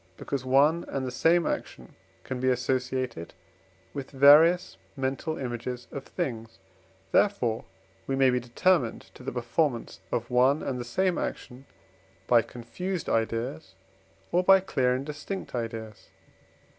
[0.17, 1.93] because one and the same action
[2.23, 3.35] can be associated
[3.93, 6.57] with various mental images of things;
[7.11, 7.65] therefore
[8.07, 11.67] we may be determined to the performance of one and the same action
[12.25, 13.75] by confused ideas,
[14.31, 16.09] or by clear and distinct ideas.